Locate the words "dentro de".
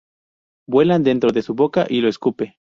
1.03-1.43